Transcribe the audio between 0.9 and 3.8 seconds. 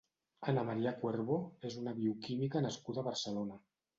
Cuervo és una bioquímica nascuda a Barcelona.